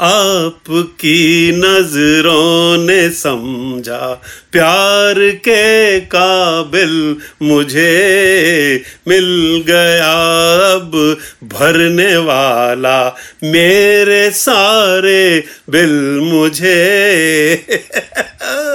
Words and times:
आपकी 0.00 1.52
नज़रों 1.52 2.78
ने 2.86 3.10
समझा, 3.10 4.22
प्यार 4.52 5.30
के 5.30 6.00
काबिल 6.00 7.16
मुझे 7.42 8.82
मिल 9.08 9.62
गया। 9.66 10.12
अब 10.72 11.16
भरने 11.44 12.16
वाला 12.16 13.16
मेरे 13.44 14.30
सारे 14.30 15.44
बिल 15.70 16.20
मुझे 16.20 16.72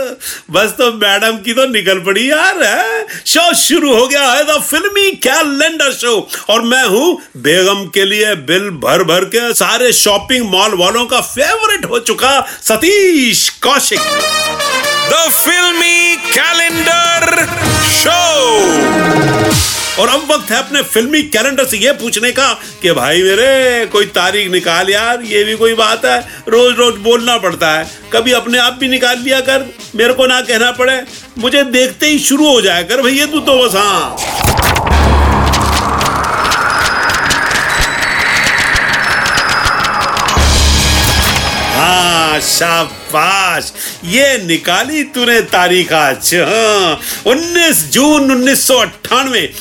बस 0.51 0.71
तो 0.77 0.91
मैडम 0.93 1.37
की 1.37 1.53
तो 1.53 1.65
निकल 1.65 1.99
पड़ी 1.99 2.29
यार, 2.29 2.63
है? 2.63 3.07
शो 3.25 3.53
शुरू 3.55 3.95
हो 3.95 4.07
गया 4.07 4.31
है 4.31 4.43
द 4.45 4.61
फिल्मी 4.61 5.11
कैलेंडर 5.25 5.91
शो। 5.91 6.15
और 6.49 6.61
मैं 6.61 6.83
हूँ 6.85 7.13
बेगम 7.37 7.85
के 7.93 8.05
लिए 8.05 8.35
बिल 8.47 8.69
भर 8.83 9.03
भर 9.03 9.25
के 9.25 9.53
सारे 9.53 9.91
शॉपिंग 9.93 10.49
मॉल 10.51 10.75
वालों 10.77 11.05
का 11.05 11.21
फेवरेट 11.21 11.85
हो 11.85 11.99
चुका 11.99 12.39
Satish 12.63 13.49
Kaushik. 13.63 13.99
The 15.09 15.29
filmy 15.31 16.15
calendar 16.33 17.45
show. 17.97 19.26
और 19.99 20.09
अब 20.09 20.31
वक्त 20.31 20.51
है 20.51 20.57
अपने 20.57 20.81
फिल्मी 20.83 21.21
कैलेंडर 21.25 21.65
से 21.65 21.77
ये 21.77 21.91
पूछने 21.91 22.31
का 22.31 22.47
कि 22.81 22.91
भाई 22.91 23.21
मेरे, 23.23 23.85
कोई 23.85 24.05
तारीख 24.15 24.51
निकाल 24.51 24.89
यार, 24.89 25.21
ये 25.21 25.43
भी 25.43 25.55
कोई 25.55 25.73
बात 25.73 26.05
है। 26.05 26.19
रोज 26.47 26.75
रोज 26.77 26.97
बोलना 27.03 27.37
पड़ता 27.37 27.71
है। 27.71 27.85
कभी 28.13 28.31
अपने 28.31 28.57
आप 28.57 28.77
भी 28.79 28.87
निकाल 28.87 29.19
लिया 29.19 29.39
कर, 29.41 29.65
मेरे 29.95 30.13
को 30.13 30.27
ना 30.27 30.39
कहना 30.41 30.71
पड़े। 30.71 31.01
मुझे 31.39 31.63
देखते 31.63 32.07
ही 32.07 32.19
शुरू 32.19 32.49
हो 32.49 32.61
जाया 32.61 32.81
कर, 32.83 33.01
भैया 33.01 33.25
तू 33.25 33.39
तो 33.39 33.63
बस 33.63 33.75
हाँ। 33.75 34.17
हाँ 41.75 42.39
शाबाश 43.07 43.71
ये 44.05 44.37
निकाली 44.45 45.03
तूने 45.15 45.39
तारीख 45.47 45.91
आज। 45.93 46.33
हाँ, 46.37 46.99
19 47.27 47.83
जून 47.91 48.31
उन्नीस 48.31 48.71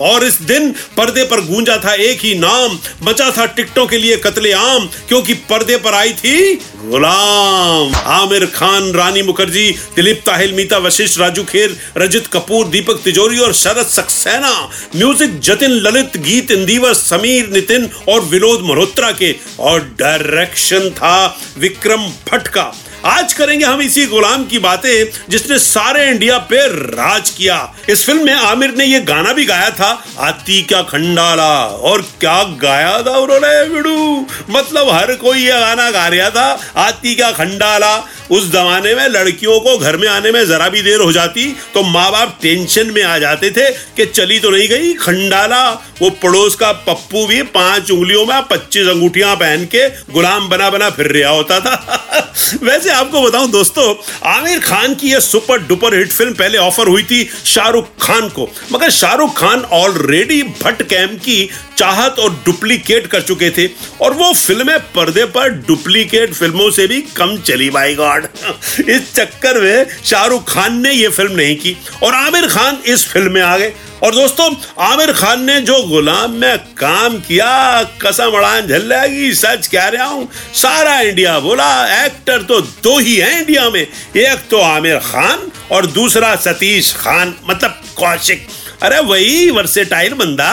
और 0.03 0.25
इस 0.25 0.41
दिन 0.43 0.71
पर्दे 0.97 1.25
पर 1.25 1.41
गूंजा 1.47 1.77
था 1.85 1.95
एक 1.95 2.21
ही 2.21 2.35
नाम 2.39 2.79
बचा 3.03 3.31
था 3.31 3.47
टिकटों 3.47 3.87
के 3.87 3.99
लिए 3.99 4.17
कत्ले 4.17 4.53
आम 4.53 4.89
क्योंकि 5.09 5.35
पर्दे 5.51 5.77
पर 5.77 5.95
आई 5.95 6.13
थी 6.15 6.55
गुलाम। 6.87 7.95
आमिर 8.11 8.47
खान 8.55 8.93
रानी 8.93 9.23
मुखर्जी 9.23 9.71
दिलीप 9.97 10.23
ताहिल 10.27 10.53
मीता 10.55 10.79
वशिष्ठ 10.79 11.19
राजू 11.21 11.45
खेर 11.45 11.77
रजित 11.99 12.27
कपूर 12.33 12.67
दीपक 12.69 13.01
तिजोरी 13.05 13.39
और 13.39 13.53
शरद 13.55 13.87
सक्सेना। 13.87 14.53
म्यूज़िक 14.97 15.41
जतिन 15.41 15.71
ललित 15.87 16.17
गीत 16.27 16.51
इंदिवर 16.51 16.95
समीर 16.95 17.49
नितिन 17.53 17.89
और 18.09 18.21
विनोद 18.25 18.63
मल्होत्रा 18.71 19.11
के। 19.13 19.35
और 19.61 19.81
डायरेक्शन 19.99 20.91
था 20.91 21.17
विक्रम 21.59 22.07
भट्ट 22.31 22.49
का। 22.49 22.73
आज 23.05 23.33
करेंगे 23.33 23.65
हम 23.65 23.81
इसी 23.83 24.05
गुलाम 24.07 24.45
की 24.45 24.59
बातें 24.59 25.31
जिसने 25.31 25.59
सारे 25.59 26.09
इंडिया 26.09 26.39
पे 26.51 26.67
राज 26.69 27.31
किया। 27.31 27.57
इस 27.89 28.05
फ़िल्म 28.07 28.25
में 28.25 28.33
आमिर 28.33 28.75
ने 28.75 28.85
ये 28.85 29.01
गाना 29.01 29.33
भी 29.33 29.45
गाया 29.45 29.71
था, 29.71 29.91
आती 30.19 30.63
क्या 30.63 30.81
खंडाला, 30.83 31.53
और 31.67 32.03
क्या 32.21 32.43
गाया 32.63 33.03
था 33.03 33.17
उन्होंने 33.17 33.65
बिड़ू 33.69 34.27
मतलब 34.51 34.91
हर 34.91 35.15
कोई 35.15 35.39
ये 35.39 35.61
गाना 35.61 35.91
गा 35.91 36.07
रहा 36.09 36.31
था, 36.31 36.49
आती 36.77 37.15
क्या 37.15 37.31
खंडाला। 37.33 37.97
उस 38.31 38.51
जमाने 38.53 38.95
में 38.95 39.07
लड़कियों 39.09 39.59
को 39.61 39.77
घर 39.79 39.97
में 39.97 40.09
आने 40.09 40.31
में 40.33 40.45
जरा 40.47 40.69
भी 40.69 40.81
देर 40.83 41.01
हो 41.01 41.13
जाती 41.13 41.45
तो 41.75 41.83
माँ 41.83 42.11
बाप 42.13 42.39
टेंशन 42.43 42.91
में 42.91 43.03
आ 43.03 43.19
जाते 43.19 43.51
थे 43.51 43.71
कि 43.97 44.07
चली 44.07 44.39
तो 44.41 44.51
नहीं 44.51 44.69
गई 44.69 44.93
खंडाला। 44.95 45.63
वो 46.01 46.11
पड़ोस 46.23 46.55
का 46.55 46.73
पप्पू 46.87 47.27
भी 47.27 47.43
पाँच 47.55 47.91
उंगलियों 47.91 48.25
में 48.27 48.43
पच्चीस 48.43 48.89
अंगूठियाँ 48.89 49.37
पहन 49.37 49.65
के 49.67 49.89
गुलाम 50.13 50.49
बना 50.49 50.71
बना 50.71 50.91
फिर 50.91 51.07
रहा 51.13 51.31
होता 51.31 51.61
था। 51.61 52.25
वैसे 52.63 52.86
आपको 52.91 53.23
बताऊँ 53.23 53.51
दोस्तों, 53.51 53.95
आमिर 54.31 54.59
खान 54.61 54.95
की 54.95 55.11
यह 55.11 55.21
सुपर 55.21 55.63
डुपर 55.67 55.95
हिट 55.95 56.13
फ़िल्म 56.13 56.35
पहले 56.35 56.59
ऑफ़र 56.59 56.89
हुई 56.89 57.03
थी 57.03 57.23
शाहरुख 57.45 57.89
खान 58.03 58.29
को। 58.29 58.49
मगर 58.73 58.91
शाहरुख 58.91 59.37
खान 59.39 59.63
ऑलरेडी 59.75 60.43
भट्ट 60.63 60.83
कैम 60.83 61.17
की 61.19 61.49
चाहत 61.79 62.19
और 62.19 62.31
डुप्लीकेट 62.45 63.07
कर 63.07 63.21
चुके 63.23 63.51
थे 63.51 63.67
और 64.01 64.13
वो 64.13 64.33
फ़िल्में 64.35 64.79
पर्दे 64.93 65.25
पर 65.35 65.49
डुप्लीकेट 65.67 66.35
फ़िल्मों 66.35 66.71
से 66.71 66.87
भी 66.87 67.01
कम 67.17 67.37
चली 67.39 67.71
बाई 67.71 67.95
गॉड 67.95 68.27
इस 68.89 69.13
चक्कर 69.15 69.61
में 69.61 69.87
शाहरुख 70.05 70.49
खान 70.49 70.81
ने 70.83 70.93
ये 70.93 71.09
फ़िल्म 71.09 71.37
नहीं 71.37 71.57
की 71.57 71.77
और 72.03 72.15
आमिर 72.15 72.47
खान 72.49 72.79
इस 72.87 73.07
फ़िल्म 73.09 73.33
में 73.33 73.41
आ 73.43 73.57
गए। 73.59 73.73
और 74.03 74.15
दोस्तों, 74.15 74.49
आमिर 74.85 75.13
खान 75.13 75.45
ने 75.45 75.61
जो 75.61 75.83
गुलाम 75.83 76.33
में 76.33 76.59
काम 76.79 77.19
किया, 77.19 77.83
कसम 78.03 78.35
उड़ान 78.37 78.67
झल 78.67 78.89
जाएगी 78.89 79.33
सच 79.35 79.67
कह 79.67 79.87
रहा 79.87 80.07
हूँ, 80.07 80.29
सारा 80.55 80.99
इंडिया 81.01 81.39
बोला, 81.41 81.69
एक्टर 82.05 82.43
तो 82.43 82.61
दो 82.61 82.99
ही 82.99 83.17
हैं 83.17 83.41
इंडिया 83.41 83.69
में, 83.71 83.81
एक 83.81 84.49
तो 84.51 84.61
आमिर 84.61 84.99
खान 85.03 85.51
और 85.73 85.87
दूसरा 85.89 86.35
सतीश 86.39 86.93
खान 86.97 87.35
मतलब 87.51 87.81
कौशिक। 87.97 88.47
अरे 88.83 88.99
वही 89.03 89.51
वर्सेटाइल 89.51 90.15
बंदा, 90.15 90.53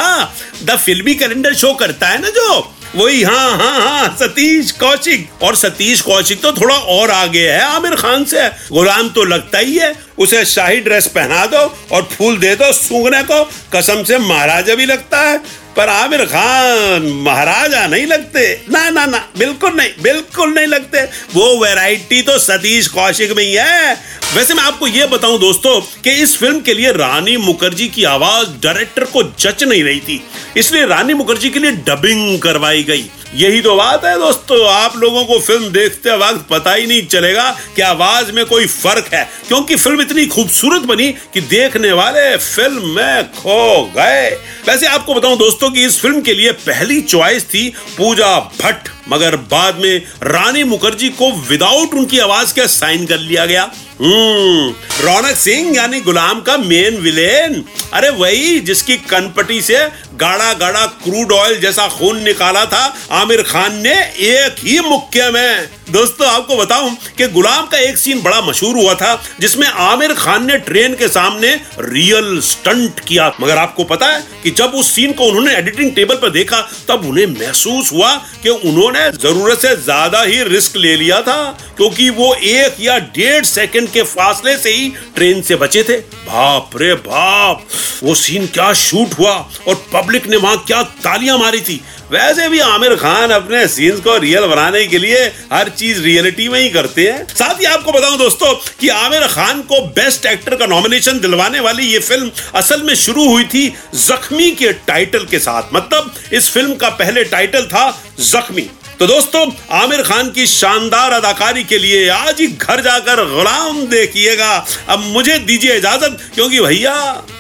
द 0.64 0.78
फिल्मी 0.78 1.16
कैलेंडर 1.16 1.54
शो 1.54 1.74
करता 1.74 2.08
है 2.08 2.22
ना 2.22 2.30
जो, 2.30 2.74
वही 2.96 3.22
हाँ 3.24 3.58
हाँ 3.58 3.80
हाँ 3.82 4.16
सतीश 4.18 4.72
कौशिक। 4.74 5.28
और 5.44 5.56
सतीश 5.56 6.02
कौशिक 6.02 6.42
तो 6.42 6.52
थोड़ा 6.52 6.76
और 6.76 7.12
आगे 7.12 7.48
है 7.50 7.62
आमिर 7.66 7.96
खान 7.96 8.24
से, 8.26 8.48
गुलाम 8.72 9.10
तो 9.10 9.24
लगता 9.26 9.58
ही 9.58 9.78
है 9.78 9.94
उसे 10.18 10.44
शाही 10.46 10.80
ड्रेस 10.80 11.08
पहना 11.08 11.46
दो 11.46 11.66
और 11.92 12.08
फूल 12.12 12.38
दे 12.38 12.56
दो 12.56 12.72
सूंघने 12.74 13.22
को। 13.24 13.44
कसम 13.74 14.04
से 14.04 14.18
महाराजा 14.20 14.76
भी 14.76 14.86
लगता 14.86 15.22
है, 15.22 15.38
पर 15.78 15.90
आमिर 15.90 16.24
खान 16.26 17.06
महाराजा 17.24 17.86
नहीं 17.88 18.06
लगते। 18.08 18.44
ना 18.72 18.90
ना 18.90 19.06
ना, 19.06 19.24
बिल्कुल 19.38 19.74
नहीं 19.74 19.90
बिल्कुल 20.02 20.54
नहीं 20.54 20.68
लगते। 20.68 21.02
वो 21.34 21.56
वैरायटी 21.64 22.22
तो 22.22 22.38
सतीश 22.40 22.88
कौशिक 22.88 23.32
में 23.32 23.44
ही 23.44 23.54
है। 23.54 23.94
वैसे 24.36 24.54
मैं 24.54 24.64
आपको 24.64 24.88
ये 24.88 25.06
बताऊँ 25.08 25.40
दोस्तों 25.40 25.80
कि 26.04 26.12
इस 26.24 26.38
फ़िल्म 26.38 26.62
के 26.62 26.74
लिए 26.74 26.92
रानी 26.92 27.36
मुखर्जी 27.40 27.88
की 27.88 28.04
आवाज़ 28.04 28.48
डायरेक्टर 28.64 29.04
को 29.06 29.24
जच 29.24 29.64
नहीं 29.64 29.84
रही 29.84 30.00
थी। 30.00 30.24
इसलिए 30.58 30.86
रानी 30.86 31.14
मुखर्जी 31.14 31.50
के 31.50 31.60
लिए 31.60 31.72
डबिंग 31.88 32.40
करवाई 32.42 32.84
गई। 32.84 33.10
यही 33.36 33.62
तो 33.62 33.76
बात 33.76 34.04
है 34.06 34.18
दोस्तों, 34.20 34.66
आप 34.70 34.98
लोगों 34.98 35.24
को 35.26 35.40
फ़िल्म 35.40 35.70
देखते 35.72 36.16
वक्त 36.18 36.46
पता 36.50 36.74
ही 36.74 36.86
नहीं 36.88 37.06
चलेगा 37.08 37.50
कि 37.76 37.82
आवाज़ 37.82 38.32
में 38.32 38.46
कोई 38.46 38.66
फ़र्क 38.68 39.10
है, 39.14 39.24
क्योंकि 39.48 39.76
फ़िल्म 39.76 40.03
इतनी 40.04 40.26
खूबसूरत 40.28 40.82
बनी 40.84 41.12
कि 41.34 41.42
देखने 41.42 41.92
वाले 41.92 42.26
फ़िल्म 42.38 42.96
में 42.96 43.32
खो 43.32 43.92
गए। 43.96 44.30
वैसे 44.68 44.88
आपको 44.88 45.14
बताऊँ 45.14 45.38
दोस्तों 45.38 45.70
कि 45.72 45.86
इस 45.86 46.00
फ़िल्म 46.02 46.22
के 46.22 46.34
लिए 46.34 46.52
पहली 46.66 47.02
चॉइस 47.02 47.46
थी 47.46 47.70
पूजा 47.98 48.38
भट्ट। 48.62 48.90
मगर 49.10 49.36
बाद 49.52 49.80
में 49.80 50.02
रानी 50.24 50.64
मुखर्जी 50.64 51.10
को 51.12 51.32
विदाउट 51.50 51.94
उनकी 51.94 52.20
आवाज़ 52.20 52.54
के 52.54 52.68
साइन 52.68 53.06
कर 53.06 53.20
लिया 53.20 53.46
गया। 53.46 53.72
हम्म 54.02 54.74
रौनक 55.06 55.36
सिंह 55.38 55.76
यानी 55.76 56.00
गुलाम 56.02 56.40
का 56.42 56.58
मेन 56.58 56.98
विलेन 56.98 57.64
अरे 57.94 58.10
वही, 58.10 58.60
जिसकी 58.60 58.96
कनपटी 58.98 59.62
से 59.62 59.78
गाढ़ा 60.16 60.54
गाढ़ा 60.54 60.86
क्रूड 61.04 61.32
ऑयल 61.32 61.60
जैसा 61.60 61.88
खून 61.88 62.22
निकाला 62.24 62.66
था, 62.66 62.96
आमिर 63.12 63.42
खान 63.42 63.76
ने 63.78 63.94
एक 64.20 64.56
ही 64.60 64.80
मुक्के 64.80 65.30
में। 65.32 65.70
दोस्तों, 65.92 66.28
आपको 66.28 66.56
बताऊँ 66.56 66.96
कि 67.18 67.28
गुलाम 67.28 67.66
का 67.66 67.78
एक 67.78 67.98
सीन 67.98 68.22
बड़ा 68.22 68.42
मशहूर 68.42 68.76
हुआ 68.76 68.94
था, 68.94 69.24
जिसमें 69.40 69.68
आमिर 69.68 70.14
खान 70.14 70.46
ने 70.46 70.58
ट्रेन 70.58 70.94
के 70.94 71.08
सामने 71.08 71.54
रियल 71.80 72.40
स्टंट 72.42 73.00
किया। 73.00 73.32
मगर 73.42 73.58
आपको 73.58 73.84
पता 73.84 74.08
है 74.08 74.24
कि 74.44 74.52
जब 74.52 74.72
उस 74.76 74.92
सीन 74.92 75.12
को 75.12 75.24
उन्होंने 75.24 75.56
एडिटिंग 75.56 75.92
टेबल 75.92 76.16
पर 76.16 76.30
देखा, 76.30 76.62
तब 76.88 77.06
उन्हें 77.06 77.28
महसूस 77.28 77.92
हुआ 77.94 78.16
कि 78.44 78.50
उन्होंने 78.50 78.93
ज़रूरत 78.94 79.60
से 79.60 79.76
ज़्यादा 79.78 80.22
ही 80.22 80.44
रिस्क 80.46 80.76
ले 80.78 80.96
लिया 80.96 81.22
था, 81.22 81.38
क्योंकि 81.78 82.10
वो 82.12 82.34
एक 82.36 82.76
या 82.80 82.98
डेढ़ 83.16 83.46
सेकंड 83.46 83.90
के 83.92 84.04
फासले 84.06 84.58
से 84.58 84.72
ही 84.72 84.90
ट्रेन 85.16 85.42
से 85.42 85.56
बचे 85.56 85.84
थे। 85.84 85.98
बाप 85.98 86.78
रे 86.78 86.94
बाप, 86.96 87.66
वो 88.04 88.16
सीन 88.16 88.46
क्या 88.50 88.72
शूट 88.76 89.18
हुआ 89.20 89.34
और 89.68 89.84
पब्लिक 89.94 90.28
ने 90.28 90.38
वहाँ 90.38 90.64
क्या 90.68 90.82
तालियाँ 90.84 91.38
मारी 91.38 91.62
थी। 91.62 91.82
वैसे 92.12 92.48
भी 92.50 92.60
आमिर 92.60 92.96
खान 92.96 93.30
अपने 93.32 93.68
सीन्स 93.68 94.00
को 94.00 94.18
रियल 94.18 94.46
बनाने 94.48 94.86
के 94.88 94.98
लिए 94.98 95.20
हर 95.54 95.70
चीज़ 95.70 96.02
रियलिटी 96.02 96.48
में 96.50 96.60
ही 96.60 96.70
करते 96.70 97.02
हैं। 97.04 97.26
साथ 97.30 97.60
ही 97.60 97.66
आपको 97.66 97.92
बताऊँ 97.92 98.18
दोस्तों 98.18 98.54
कि 98.80 98.90
आमिर 98.90 99.28
खान 99.28 99.62
को 99.64 99.82
बेस्ट 99.96 100.26
एक्टर 100.26 100.56
का 100.56 100.66
नॉमिनेशन 100.68 101.20
दिलवाने 101.20 101.60
वाली 101.60 101.86
ये 101.86 102.00
फ़िल्म 102.02 102.32
असल 102.56 102.84
में 102.84 102.94
शुरू 102.98 103.28
हुई 103.30 103.44
थी 103.46 103.68
जख्मी 103.98 104.52
के 104.54 104.72
टाइटल 104.88 105.26
के 105.26 105.40
साथ। 105.40 105.74
मतलब 105.74 106.14
इस 106.34 106.50
फ़िल्म 106.52 106.76
का 106.76 106.90
पहले 106.92 107.24
टाइटल 107.26 107.66
था 107.66 107.90
जख्मी। 108.22 108.70
तो 109.00 109.08
दोस्तों, 109.08 109.46
आमिर 109.72 110.02
खान 110.02 110.30
की 110.32 110.46
शानदार 110.48 111.12
अदाकारी 111.12 111.64
के 111.64 111.78
लिए 111.78 112.10
आज 112.10 112.40
ही 112.42 112.48
घर 112.48 112.82
जाकर 112.82 113.24
गुलाम 113.32 113.82
देखिएगा। 113.88 114.52
अब 114.90 115.00
मुझे 115.00 115.38
दीजिए 115.40 115.76
इजाज़त, 115.78 116.18
क्योंकि 116.36 116.60
भैया, 116.60 116.94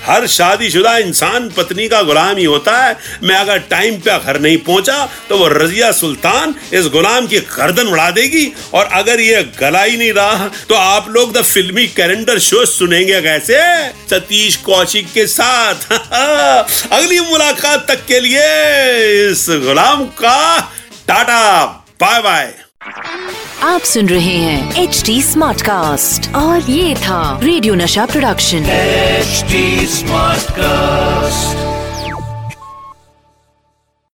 हर 0.06 0.28
शादीशुदा 0.28 0.98
इंसान 0.98 1.50
पत्नी 1.50 1.88
का 1.88 2.02
गुलाम 2.02 2.38
ही 2.38 2.46
होता 2.46 2.78
है। 2.78 2.98
मैं 3.24 3.36
अगर 3.36 3.58
टाइम 3.70 4.00
पे 4.00 4.18
घर 4.20 4.40
नहीं 4.40 4.58
पहुँचा 4.58 4.98
तो 5.30 5.38
वो 5.38 5.48
रजिया 5.48 5.92
सुल्तान 5.92 6.56
इस 6.74 6.88
गुलाम 6.88 7.28
की 7.28 7.40
गर्दन 7.40 7.88
उड़ा 7.88 8.10
देगी। 8.12 8.46
और 8.74 8.90
अगर 8.94 9.20
ये 9.20 9.44
गला 9.60 9.84
ही 9.84 9.98
नहीं 9.98 10.12
रहा 10.14 10.48
तो 10.70 10.76
आप 10.76 11.10
लोग 11.10 11.34
द 11.34 11.42
फिल्मी 11.44 11.88
कैलेंडर 11.88 12.40
शो 12.40 12.66
सुनेंगे 12.66 13.22
कैसे? 13.22 13.62
सतीश 14.10 14.56
कौशिक 14.56 15.12
के 15.14 15.28
साथ। 15.28 15.76
अगली 16.92 17.20
मुलाकात 17.22 17.88
तक 17.88 18.06
के 18.06 18.20
लिए 18.20 19.30
इस 19.32 19.46
गुलाम 19.50 20.04
का 20.22 20.72
टाटा 21.08 21.66
बाय 22.02 22.22
बाय 22.22 22.54
आप 23.64 23.82
सुन 23.86 24.10
रहे 24.10 24.36
हैं 24.38 24.84
एच 24.84 25.02
डी 25.06 25.22
स्मार्ट 25.22 25.62
कास्ट 25.62 26.34
और 26.36 26.70
ये 26.72 26.96
था 26.96 27.40
रेडियो 27.44 27.76
नशा 27.76 28.06
प्रोडक्शन 28.06 28.66
एच 28.70 29.44
स्मार्ट 29.92 30.52
Smartcast. 30.52 31.73